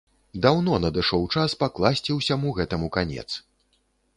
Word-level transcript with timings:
Даўно 0.45 0.77
надышоў 0.85 1.27
час 1.35 1.55
пакласці 1.63 2.17
ўсяму 2.17 2.55
гэтаму 2.61 2.87
канец. 2.97 3.29